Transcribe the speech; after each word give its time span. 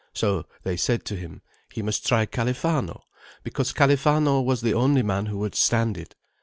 So 0.15 0.45
they 0.63 0.77
said 0.77 1.05
to 1.05 1.15
him, 1.15 1.43
he 1.71 1.83
must 1.83 2.07
try 2.07 2.25
Califano, 2.25 3.03
because 3.43 3.71
Califano 3.71 4.43
was 4.43 4.61
the 4.61 4.73
only 4.73 5.03
man 5.03 5.27
who 5.27 5.37
would 5.37 5.53
stand 5.53 5.95
it. 5.95 6.15